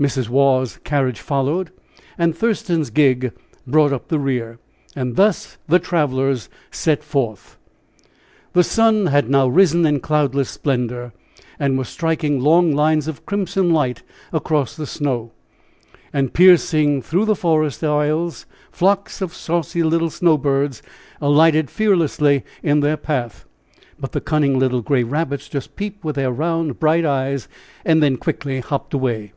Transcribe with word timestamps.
Mrs. 0.00 0.30
Waugh's 0.30 0.78
carriage 0.78 1.20
followed. 1.20 1.70
And 2.16 2.34
Thurston's 2.34 2.88
gig 2.88 3.32
brought 3.66 3.92
up 3.92 4.08
the 4.08 4.18
rear. 4.18 4.58
And 4.96 5.14
thus 5.16 5.58
the 5.68 5.78
travelers 5.78 6.48
set 6.70 7.04
forth. 7.04 7.58
The 8.54 8.64
sun 8.64 9.08
had 9.08 9.28
now 9.28 9.46
risen 9.46 9.84
in 9.84 10.00
cloudless 10.00 10.48
splendor, 10.48 11.12
and 11.58 11.76
was 11.76 11.90
striking 11.90 12.40
long 12.40 12.72
lines 12.72 13.08
of 13.08 13.26
crimson 13.26 13.74
light 13.74 14.02
across 14.32 14.74
the 14.74 14.86
snow, 14.86 15.32
and 16.14 16.32
piercing 16.32 17.02
through 17.02 17.26
the 17.26 17.36
forest 17.36 17.84
aisles. 17.84 18.46
Flocks 18.72 19.20
of 19.20 19.34
saucy 19.34 19.82
little 19.82 20.08
snow 20.08 20.38
birds 20.38 20.82
alighted 21.20 21.68
fearlessly 21.68 22.42
in 22.62 22.80
their 22.80 22.96
path; 22.96 23.44
but 23.98 24.12
the 24.12 24.22
cunning 24.22 24.58
little 24.58 24.80
gray 24.80 25.02
rabbits 25.04 25.46
just 25.46 25.76
peeped 25.76 26.02
with 26.02 26.16
their 26.16 26.32
round, 26.32 26.78
bright 26.80 27.04
eyes, 27.04 27.48
and 27.84 28.02
then 28.02 28.16
quickly 28.16 28.60
hopped 28.60 28.94
away. 28.94 29.34